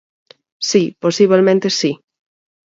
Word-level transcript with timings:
Si, 0.69 0.83
posibelmente 1.03 1.67
si. 1.77 1.91